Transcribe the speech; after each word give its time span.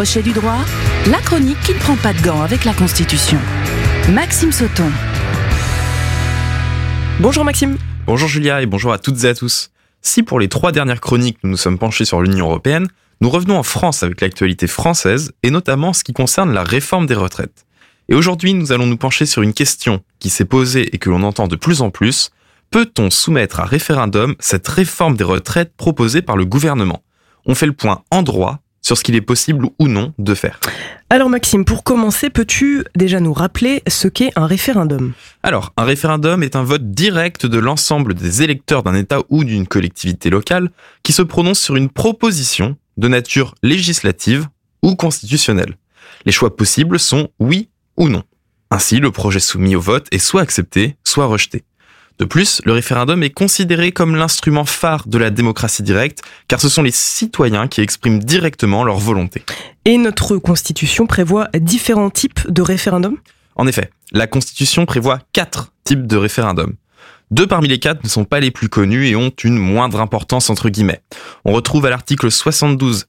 Crochet 0.00 0.22
du 0.22 0.32
droit, 0.32 0.64
la 1.10 1.18
chronique 1.18 1.60
qui 1.60 1.74
ne 1.74 1.78
prend 1.78 1.94
pas 1.94 2.14
de 2.14 2.22
gants 2.22 2.40
avec 2.40 2.64
la 2.64 2.72
Constitution. 2.72 3.36
Maxime 4.10 4.50
Sauton. 4.50 4.90
Bonjour 7.20 7.44
Maxime. 7.44 7.76
Bonjour 8.06 8.26
Julia 8.26 8.62
et 8.62 8.66
bonjour 8.66 8.94
à 8.94 8.98
toutes 8.98 9.22
et 9.24 9.28
à 9.28 9.34
tous. 9.34 9.72
Si 10.00 10.22
pour 10.22 10.40
les 10.40 10.48
trois 10.48 10.72
dernières 10.72 11.02
chroniques 11.02 11.36
nous 11.42 11.50
nous 11.50 11.58
sommes 11.58 11.78
penchés 11.78 12.06
sur 12.06 12.22
l'Union 12.22 12.46
européenne, 12.46 12.88
nous 13.20 13.28
revenons 13.28 13.58
en 13.58 13.62
France 13.62 14.02
avec 14.02 14.22
l'actualité 14.22 14.66
française 14.66 15.32
et 15.42 15.50
notamment 15.50 15.92
ce 15.92 16.02
qui 16.02 16.14
concerne 16.14 16.54
la 16.54 16.64
réforme 16.64 17.04
des 17.04 17.14
retraites. 17.14 17.66
Et 18.08 18.14
aujourd'hui, 18.14 18.54
nous 18.54 18.72
allons 18.72 18.86
nous 18.86 18.96
pencher 18.96 19.26
sur 19.26 19.42
une 19.42 19.52
question 19.52 20.00
qui 20.18 20.30
s'est 20.30 20.46
posée 20.46 20.94
et 20.94 20.98
que 20.98 21.10
l'on 21.10 21.22
entend 21.24 21.46
de 21.46 21.56
plus 21.56 21.82
en 21.82 21.90
plus. 21.90 22.30
Peut-on 22.70 23.10
soumettre 23.10 23.60
à 23.60 23.66
référendum 23.66 24.34
cette 24.40 24.66
réforme 24.66 25.18
des 25.18 25.24
retraites 25.24 25.76
proposée 25.76 26.22
par 26.22 26.38
le 26.38 26.46
gouvernement? 26.46 27.02
On 27.44 27.54
fait 27.54 27.66
le 27.66 27.74
point 27.74 28.02
en 28.10 28.22
droit 28.22 28.60
sur 28.82 28.96
ce 28.96 29.04
qu'il 29.04 29.14
est 29.14 29.20
possible 29.20 29.66
ou 29.78 29.88
non 29.88 30.12
de 30.18 30.34
faire. 30.34 30.60
Alors 31.10 31.28
Maxime, 31.28 31.64
pour 31.64 31.84
commencer, 31.84 32.30
peux-tu 32.30 32.84
déjà 32.94 33.20
nous 33.20 33.32
rappeler 33.32 33.82
ce 33.88 34.08
qu'est 34.08 34.32
un 34.36 34.46
référendum? 34.46 35.12
Alors, 35.42 35.72
un 35.76 35.84
référendum 35.84 36.42
est 36.42 36.56
un 36.56 36.62
vote 36.62 36.90
direct 36.90 37.46
de 37.46 37.58
l'ensemble 37.58 38.14
des 38.14 38.42
électeurs 38.42 38.82
d'un 38.82 38.94
État 38.94 39.20
ou 39.28 39.44
d'une 39.44 39.66
collectivité 39.66 40.30
locale 40.30 40.70
qui 41.02 41.12
se 41.12 41.22
prononce 41.22 41.60
sur 41.60 41.76
une 41.76 41.88
proposition 41.88 42.76
de 42.96 43.08
nature 43.08 43.54
législative 43.62 44.46
ou 44.82 44.94
constitutionnelle. 44.94 45.76
Les 46.26 46.32
choix 46.32 46.54
possibles 46.54 46.98
sont 46.98 47.28
oui 47.38 47.68
ou 47.96 48.08
non. 48.08 48.22
Ainsi, 48.70 49.00
le 49.00 49.10
projet 49.10 49.40
soumis 49.40 49.74
au 49.74 49.80
vote 49.80 50.06
est 50.12 50.18
soit 50.18 50.42
accepté, 50.42 50.96
soit 51.04 51.26
rejeté. 51.26 51.64
De 52.18 52.24
plus, 52.24 52.60
le 52.64 52.72
référendum 52.72 53.22
est 53.22 53.30
considéré 53.30 53.92
comme 53.92 54.14
l'instrument 54.16 54.64
phare 54.64 55.06
de 55.06 55.16
la 55.16 55.30
démocratie 55.30 55.82
directe, 55.82 56.22
car 56.48 56.60
ce 56.60 56.68
sont 56.68 56.82
les 56.82 56.90
citoyens 56.90 57.66
qui 57.66 57.80
expriment 57.80 58.18
directement 58.18 58.84
leur 58.84 58.98
volonté. 58.98 59.42
Et 59.84 59.96
notre 59.96 60.36
Constitution 60.36 61.06
prévoit 61.06 61.48
différents 61.54 62.10
types 62.10 62.50
de 62.50 62.60
référendums? 62.60 63.16
En 63.56 63.66
effet, 63.66 63.90
la 64.12 64.26
Constitution 64.26 64.86
prévoit 64.86 65.20
quatre 65.32 65.72
types 65.84 66.06
de 66.06 66.16
référendums. 66.16 66.74
Deux 67.32 67.46
parmi 67.46 67.68
les 67.68 67.78
quatre 67.78 68.02
ne 68.02 68.08
sont 68.08 68.24
pas 68.24 68.40
les 68.40 68.50
plus 68.50 68.68
connus 68.68 69.06
et 69.06 69.14
ont 69.14 69.30
une 69.44 69.56
moindre 69.56 70.00
importance 70.00 70.50
entre 70.50 70.68
guillemets. 70.68 71.00
On 71.44 71.52
retrouve 71.52 71.86
à 71.86 71.90
l'article 71.90 72.26
72-1 72.26 73.04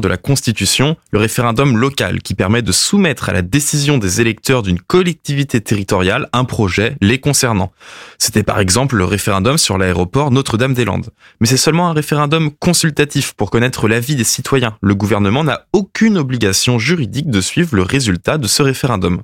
de 0.00 0.06
la 0.06 0.16
Constitution 0.16 0.96
le 1.10 1.18
référendum 1.18 1.76
local 1.76 2.22
qui 2.22 2.34
permet 2.34 2.62
de 2.62 2.70
soumettre 2.70 3.28
à 3.28 3.32
la 3.32 3.42
décision 3.42 3.98
des 3.98 4.20
électeurs 4.20 4.62
d'une 4.62 4.80
collectivité 4.80 5.60
territoriale 5.60 6.28
un 6.32 6.44
projet 6.44 6.96
les 7.00 7.18
concernant. 7.18 7.72
C'était 8.18 8.44
par 8.44 8.60
exemple 8.60 8.94
le 8.94 9.04
référendum 9.04 9.58
sur 9.58 9.76
l'aéroport 9.76 10.30
Notre-Dame-des-Landes. 10.30 11.10
Mais 11.40 11.48
c'est 11.48 11.56
seulement 11.56 11.88
un 11.88 11.94
référendum 11.94 12.52
consultatif 12.52 13.32
pour 13.32 13.50
connaître 13.50 13.88
l'avis 13.88 14.14
des 14.14 14.22
citoyens. 14.22 14.76
Le 14.82 14.94
gouvernement 14.94 15.42
n'a 15.42 15.66
aucune 15.72 16.16
obligation 16.16 16.78
juridique 16.78 17.28
de 17.28 17.40
suivre 17.40 17.74
le 17.74 17.82
résultat 17.82 18.38
de 18.38 18.46
ce 18.46 18.62
référendum. 18.62 19.22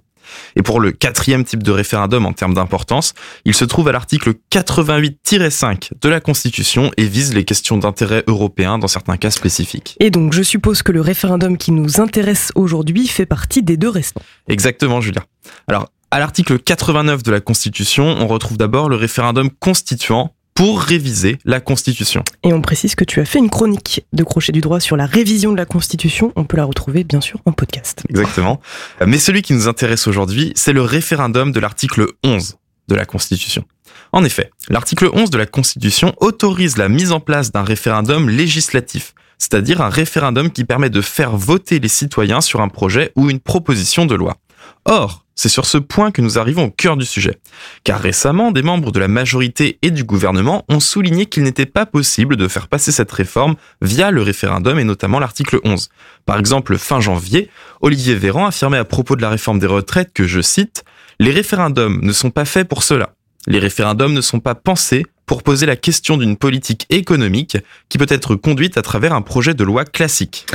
Et 0.56 0.62
pour 0.62 0.80
le 0.80 0.92
quatrième 0.92 1.44
type 1.44 1.62
de 1.62 1.70
référendum 1.70 2.26
en 2.26 2.32
termes 2.32 2.54
d'importance, 2.54 3.14
il 3.44 3.54
se 3.54 3.64
trouve 3.64 3.88
à 3.88 3.92
l'article 3.92 4.34
88-5 4.50 5.90
de 6.00 6.08
la 6.08 6.20
Constitution 6.20 6.90
et 6.96 7.06
vise 7.06 7.34
les 7.34 7.44
questions 7.44 7.76
d'intérêt 7.76 8.24
européen 8.26 8.78
dans 8.78 8.88
certains 8.88 9.16
cas 9.16 9.30
spécifiques. 9.30 9.96
Et 10.00 10.10
donc 10.10 10.32
je 10.32 10.42
suppose 10.42 10.82
que 10.82 10.92
le 10.92 11.00
référendum 11.00 11.56
qui 11.56 11.72
nous 11.72 12.00
intéresse 12.00 12.52
aujourd'hui 12.54 13.06
fait 13.08 13.26
partie 13.26 13.62
des 13.62 13.76
deux 13.76 13.88
restants. 13.88 14.22
Exactement, 14.48 15.00
Julia. 15.00 15.24
Alors, 15.68 15.88
à 16.10 16.18
l'article 16.20 16.58
89 16.58 17.22
de 17.22 17.32
la 17.32 17.40
Constitution, 17.40 18.04
on 18.04 18.26
retrouve 18.26 18.56
d'abord 18.56 18.88
le 18.88 18.96
référendum 18.96 19.50
constituant 19.50 20.34
pour 20.54 20.80
réviser 20.80 21.38
la 21.44 21.60
Constitution. 21.60 22.22
Et 22.44 22.52
on 22.52 22.62
précise 22.62 22.94
que 22.94 23.04
tu 23.04 23.20
as 23.20 23.24
fait 23.24 23.40
une 23.40 23.50
chronique 23.50 24.06
de 24.12 24.22
Crochet 24.22 24.52
du 24.52 24.60
droit 24.60 24.80
sur 24.80 24.96
la 24.96 25.06
révision 25.06 25.52
de 25.52 25.56
la 25.56 25.66
Constitution. 25.66 26.32
On 26.36 26.44
peut 26.44 26.56
la 26.56 26.64
retrouver 26.64 27.02
bien 27.04 27.20
sûr 27.20 27.40
en 27.44 27.52
podcast. 27.52 28.02
Exactement. 28.08 28.60
Mais 29.04 29.18
celui 29.18 29.42
qui 29.42 29.52
nous 29.52 29.68
intéresse 29.68 30.06
aujourd'hui, 30.06 30.52
c'est 30.54 30.72
le 30.72 30.82
référendum 30.82 31.50
de 31.50 31.60
l'article 31.60 32.06
11 32.22 32.56
de 32.88 32.94
la 32.94 33.04
Constitution. 33.04 33.64
En 34.12 34.24
effet, 34.24 34.50
l'article 34.68 35.10
11 35.12 35.30
de 35.30 35.38
la 35.38 35.46
Constitution 35.46 36.14
autorise 36.18 36.76
la 36.76 36.88
mise 36.88 37.10
en 37.10 37.18
place 37.18 37.50
d'un 37.50 37.64
référendum 37.64 38.28
législatif, 38.28 39.14
c'est-à-dire 39.38 39.80
un 39.80 39.88
référendum 39.88 40.50
qui 40.50 40.64
permet 40.64 40.90
de 40.90 41.00
faire 41.00 41.36
voter 41.36 41.80
les 41.80 41.88
citoyens 41.88 42.40
sur 42.40 42.60
un 42.60 42.68
projet 42.68 43.10
ou 43.16 43.28
une 43.28 43.40
proposition 43.40 44.06
de 44.06 44.14
loi. 44.14 44.36
Or, 44.84 45.23
c'est 45.34 45.48
sur 45.48 45.66
ce 45.66 45.78
point 45.78 46.10
que 46.10 46.22
nous 46.22 46.38
arrivons 46.38 46.64
au 46.64 46.70
cœur 46.70 46.96
du 46.96 47.04
sujet. 47.04 47.38
Car 47.82 48.00
récemment, 48.00 48.52
des 48.52 48.62
membres 48.62 48.92
de 48.92 49.00
la 49.00 49.08
majorité 49.08 49.78
et 49.82 49.90
du 49.90 50.04
gouvernement 50.04 50.64
ont 50.68 50.80
souligné 50.80 51.26
qu'il 51.26 51.42
n'était 51.42 51.66
pas 51.66 51.86
possible 51.86 52.36
de 52.36 52.48
faire 52.48 52.68
passer 52.68 52.92
cette 52.92 53.12
réforme 53.12 53.56
via 53.82 54.10
le 54.10 54.22
référendum 54.22 54.78
et 54.78 54.84
notamment 54.84 55.18
l'article 55.18 55.58
11. 55.64 55.88
Par 56.26 56.38
exemple, 56.38 56.78
fin 56.78 57.00
janvier, 57.00 57.50
Olivier 57.80 58.14
Véran 58.14 58.46
affirmait 58.46 58.78
à 58.78 58.84
propos 58.84 59.16
de 59.16 59.22
la 59.22 59.30
réforme 59.30 59.58
des 59.58 59.66
retraites 59.66 60.12
que, 60.12 60.26
je 60.26 60.40
cite, 60.40 60.84
Les 61.20 61.30
référendums 61.30 62.00
ne 62.02 62.12
sont 62.12 62.30
pas 62.30 62.44
faits 62.44 62.68
pour 62.68 62.82
cela. 62.82 63.14
Les 63.46 63.58
référendums 63.58 64.14
ne 64.14 64.20
sont 64.20 64.40
pas 64.40 64.54
pensés 64.54 65.04
pour 65.26 65.42
poser 65.42 65.66
la 65.66 65.76
question 65.76 66.16
d'une 66.16 66.36
politique 66.36 66.86
économique 66.90 67.56
qui 67.88 67.98
peut 67.98 68.06
être 68.08 68.36
conduite 68.36 68.76
à 68.76 68.82
travers 68.82 69.12
un 69.12 69.22
projet 69.22 69.54
de 69.54 69.64
loi 69.64 69.84
classique. 69.84 70.46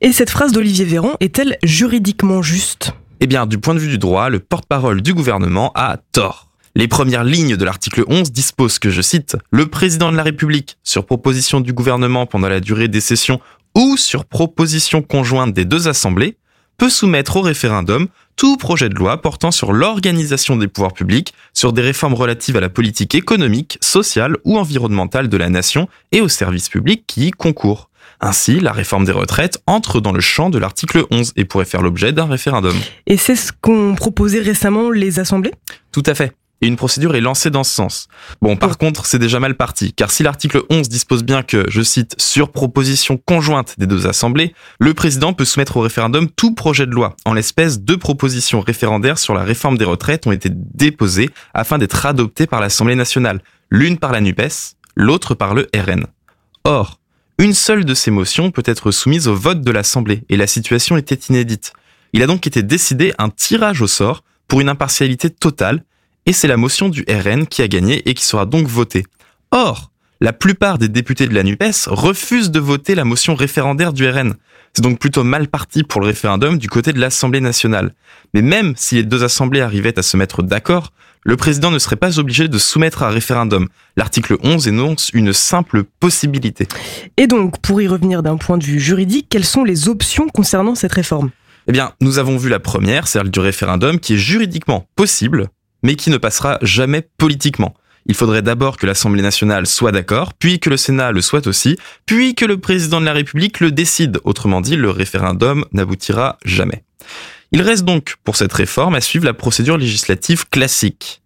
Et 0.00 0.12
cette 0.12 0.30
phrase 0.30 0.52
d'Olivier 0.52 0.84
Véran 0.84 1.16
est-elle 1.20 1.58
juridiquement 1.62 2.42
juste? 2.42 2.92
Eh 3.20 3.26
bien, 3.26 3.46
du 3.46 3.58
point 3.58 3.74
de 3.74 3.78
vue 3.78 3.88
du 3.88 3.98
droit, 3.98 4.28
le 4.28 4.40
porte-parole 4.40 5.00
du 5.00 5.14
gouvernement 5.14 5.72
a 5.74 5.98
tort. 6.12 6.48
Les 6.74 6.88
premières 6.88 7.24
lignes 7.24 7.56
de 7.56 7.64
l'article 7.64 8.04
11 8.06 8.32
disposent 8.32 8.78
que, 8.78 8.90
je 8.90 9.00
cite, 9.00 9.36
le 9.50 9.66
président 9.66 10.12
de 10.12 10.16
la 10.16 10.22
République, 10.22 10.76
sur 10.82 11.06
proposition 11.06 11.60
du 11.60 11.72
gouvernement 11.72 12.26
pendant 12.26 12.48
la 12.48 12.60
durée 12.60 12.88
des 12.88 13.00
sessions 13.00 13.40
ou 13.74 13.96
sur 13.96 14.26
proposition 14.26 15.00
conjointe 15.00 15.54
des 15.54 15.64
deux 15.64 15.88
assemblées, 15.88 16.36
peut 16.76 16.90
soumettre 16.90 17.38
au 17.38 17.40
référendum 17.40 18.08
tout 18.36 18.58
projet 18.58 18.90
de 18.90 18.94
loi 18.94 19.22
portant 19.22 19.50
sur 19.50 19.72
l'organisation 19.72 20.56
des 20.56 20.68
pouvoirs 20.68 20.92
publics, 20.92 21.32
sur 21.54 21.72
des 21.72 21.80
réformes 21.80 22.12
relatives 22.12 22.58
à 22.58 22.60
la 22.60 22.68
politique 22.68 23.14
économique, 23.14 23.78
sociale 23.80 24.36
ou 24.44 24.58
environnementale 24.58 25.30
de 25.30 25.36
la 25.38 25.48
nation 25.48 25.88
et 26.12 26.20
aux 26.20 26.28
services 26.28 26.68
publics 26.68 27.04
qui 27.06 27.28
y 27.28 27.30
concourent. 27.30 27.88
Ainsi, 28.20 28.60
la 28.60 28.72
réforme 28.72 29.04
des 29.04 29.12
retraites 29.12 29.58
entre 29.66 30.00
dans 30.00 30.12
le 30.12 30.20
champ 30.20 30.50
de 30.50 30.58
l'article 30.58 31.04
11 31.10 31.32
et 31.36 31.44
pourrait 31.44 31.64
faire 31.64 31.82
l'objet 31.82 32.12
d'un 32.12 32.26
référendum. 32.26 32.76
Et 33.06 33.16
c'est 33.16 33.36
ce 33.36 33.52
qu'ont 33.52 33.94
proposé 33.94 34.40
récemment 34.40 34.90
les 34.90 35.20
assemblées? 35.20 35.52
Tout 35.92 36.02
à 36.06 36.14
fait. 36.14 36.32
Et 36.62 36.68
une 36.68 36.76
procédure 36.76 37.14
est 37.14 37.20
lancée 37.20 37.50
dans 37.50 37.64
ce 37.64 37.74
sens. 37.74 38.08
Bon, 38.40 38.56
par 38.56 38.78
contre, 38.78 39.04
c'est 39.04 39.18
déjà 39.18 39.38
mal 39.38 39.56
parti, 39.56 39.92
car 39.92 40.10
si 40.10 40.22
l'article 40.22 40.62
11 40.70 40.88
dispose 40.88 41.22
bien 41.22 41.42
que, 41.42 41.66
je 41.68 41.82
cite, 41.82 42.14
sur 42.16 42.50
proposition 42.50 43.18
conjointe 43.18 43.74
des 43.78 43.86
deux 43.86 44.06
assemblées, 44.06 44.54
le 44.80 44.94
président 44.94 45.34
peut 45.34 45.44
soumettre 45.44 45.76
au 45.76 45.80
référendum 45.82 46.30
tout 46.30 46.54
projet 46.54 46.86
de 46.86 46.92
loi. 46.92 47.14
En 47.26 47.34
l'espèce, 47.34 47.80
deux 47.80 47.98
propositions 47.98 48.60
référendaires 48.60 49.18
sur 49.18 49.34
la 49.34 49.44
réforme 49.44 49.76
des 49.76 49.84
retraites 49.84 50.26
ont 50.26 50.32
été 50.32 50.48
déposées 50.50 51.28
afin 51.52 51.76
d'être 51.76 52.06
adoptées 52.06 52.46
par 52.46 52.62
l'Assemblée 52.62 52.94
nationale, 52.94 53.42
l'une 53.70 53.98
par 53.98 54.12
la 54.12 54.22
NUPES, 54.22 54.76
l'autre 54.94 55.34
par 55.34 55.52
le 55.52 55.68
RN. 55.76 56.06
Or, 56.64 57.00
une 57.38 57.52
seule 57.52 57.84
de 57.84 57.94
ces 57.94 58.10
motions 58.10 58.50
peut 58.50 58.62
être 58.64 58.90
soumise 58.90 59.28
au 59.28 59.34
vote 59.34 59.60
de 59.60 59.70
l'Assemblée, 59.70 60.22
et 60.28 60.36
la 60.36 60.46
situation 60.46 60.96
était 60.96 61.20
inédite. 61.28 61.72
Il 62.12 62.22
a 62.22 62.26
donc 62.26 62.46
été 62.46 62.62
décidé 62.62 63.12
un 63.18 63.28
tirage 63.28 63.82
au 63.82 63.86
sort 63.86 64.24
pour 64.48 64.60
une 64.60 64.68
impartialité 64.68 65.28
totale, 65.28 65.84
et 66.24 66.32
c'est 66.32 66.48
la 66.48 66.56
motion 66.56 66.88
du 66.88 67.04
RN 67.08 67.46
qui 67.46 67.62
a 67.62 67.68
gagné 67.68 68.08
et 68.08 68.14
qui 68.14 68.24
sera 68.24 68.46
donc 68.46 68.66
votée. 68.66 69.04
Or, 69.50 69.90
la 70.20 70.32
plupart 70.32 70.78
des 70.78 70.88
députés 70.88 71.26
de 71.26 71.34
la 71.34 71.42
NUPES 71.42 71.88
refusent 71.88 72.50
de 72.50 72.60
voter 72.60 72.94
la 72.94 73.04
motion 73.04 73.34
référendaire 73.34 73.92
du 73.92 74.08
RN. 74.08 74.34
C'est 74.72 74.82
donc 74.82 74.98
plutôt 74.98 75.24
mal 75.24 75.48
parti 75.48 75.82
pour 75.82 76.00
le 76.00 76.06
référendum 76.06 76.58
du 76.58 76.68
côté 76.68 76.92
de 76.92 77.00
l'Assemblée 77.00 77.40
nationale. 77.40 77.94
Mais 78.34 78.42
même 78.42 78.74
si 78.76 78.96
les 78.96 79.02
deux 79.02 79.24
assemblées 79.24 79.60
arrivaient 79.60 79.98
à 79.98 80.02
se 80.02 80.16
mettre 80.16 80.42
d'accord, 80.42 80.92
le 81.24 81.36
président 81.36 81.70
ne 81.70 81.78
serait 81.78 81.96
pas 81.96 82.18
obligé 82.18 82.48
de 82.48 82.58
soumettre 82.58 83.02
à 83.02 83.10
référendum. 83.10 83.68
L'article 83.96 84.36
11 84.42 84.68
énonce 84.68 85.10
une 85.12 85.32
simple 85.32 85.84
possibilité. 85.98 86.68
Et 87.16 87.26
donc, 87.26 87.58
pour 87.60 87.82
y 87.82 87.88
revenir 87.88 88.22
d'un 88.22 88.36
point 88.36 88.58
de 88.58 88.64
vue 88.64 88.80
juridique, 88.80 89.26
quelles 89.28 89.44
sont 89.44 89.64
les 89.64 89.88
options 89.88 90.28
concernant 90.28 90.74
cette 90.74 90.92
réforme? 90.92 91.30
Eh 91.68 91.72
bien, 91.72 91.92
nous 92.00 92.18
avons 92.18 92.36
vu 92.36 92.48
la 92.48 92.60
première, 92.60 93.08
celle 93.08 93.30
du 93.30 93.40
référendum, 93.40 93.98
qui 93.98 94.14
est 94.14 94.18
juridiquement 94.18 94.86
possible, 94.94 95.48
mais 95.82 95.96
qui 95.96 96.10
ne 96.10 96.16
passera 96.16 96.58
jamais 96.62 97.08
politiquement. 97.18 97.74
Il 98.08 98.14
faudrait 98.14 98.42
d'abord 98.42 98.76
que 98.76 98.86
l'Assemblée 98.86 99.22
nationale 99.22 99.66
soit 99.66 99.92
d'accord, 99.92 100.32
puis 100.34 100.60
que 100.60 100.70
le 100.70 100.76
Sénat 100.76 101.12
le 101.12 101.20
soit 101.20 101.46
aussi, 101.46 101.76
puis 102.06 102.34
que 102.34 102.44
le 102.44 102.58
président 102.58 103.00
de 103.00 103.06
la 103.06 103.12
République 103.12 103.60
le 103.60 103.72
décide. 103.72 104.20
Autrement 104.24 104.60
dit, 104.60 104.76
le 104.76 104.90
référendum 104.90 105.64
n'aboutira 105.72 106.38
jamais. 106.44 106.84
Il 107.52 107.62
reste 107.62 107.84
donc 107.84 108.16
pour 108.24 108.36
cette 108.36 108.52
réforme 108.52 108.94
à 108.94 109.00
suivre 109.00 109.24
la 109.24 109.34
procédure 109.34 109.76
législative 109.76 110.48
classique. 110.48 111.20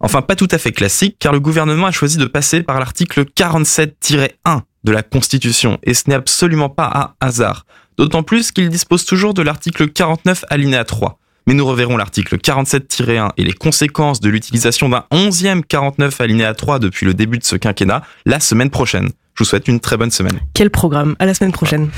Enfin, 0.00 0.22
pas 0.22 0.36
tout 0.36 0.48
à 0.50 0.58
fait 0.58 0.72
classique, 0.72 1.16
car 1.18 1.32
le 1.32 1.40
gouvernement 1.40 1.86
a 1.86 1.92
choisi 1.92 2.16
de 2.16 2.24
passer 2.24 2.62
par 2.62 2.78
l'article 2.78 3.24
47-1 3.24 4.62
de 4.82 4.92
la 4.92 5.02
Constitution, 5.02 5.78
et 5.82 5.94
ce 5.94 6.04
n'est 6.08 6.14
absolument 6.14 6.68
pas 6.68 6.90
un 6.94 7.26
hasard. 7.26 7.66
D'autant 7.96 8.22
plus 8.22 8.50
qu'il 8.50 8.68
dispose 8.68 9.04
toujours 9.04 9.34
de 9.34 9.42
l'article 9.42 9.88
49 9.88 10.44
alinéa 10.48 10.84
3. 10.84 11.18
Mais 11.50 11.56
nous 11.56 11.66
reverrons 11.66 11.96
l'article 11.96 12.36
47-1 12.36 13.30
et 13.36 13.42
les 13.42 13.52
conséquences 13.52 14.20
de 14.20 14.28
l'utilisation 14.28 14.88
d'un 14.88 15.02
11e 15.10 15.62
49 15.64 16.20
alinéa 16.20 16.54
3 16.54 16.78
depuis 16.78 17.06
le 17.06 17.12
début 17.12 17.38
de 17.38 17.44
ce 17.44 17.56
quinquennat 17.56 18.02
la 18.24 18.38
semaine 18.38 18.70
prochaine. 18.70 19.08
Je 19.34 19.42
vous 19.42 19.50
souhaite 19.50 19.66
une 19.66 19.80
très 19.80 19.96
bonne 19.96 20.12
semaine. 20.12 20.38
Quel 20.54 20.70
programme 20.70 21.16
À 21.18 21.26
la 21.26 21.34
semaine 21.34 21.50
prochaine. 21.50 21.90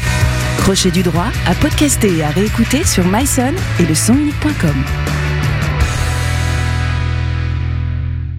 Crochet 0.57 0.91
du 0.91 1.03
droit 1.03 1.27
à 1.47 1.55
podcaster 1.55 2.17
et 2.17 2.23
à 2.23 2.31
réécouter 2.31 2.83
sur 2.85 3.05
myson 3.05 3.53
et 3.79 3.83
le. 3.83 3.95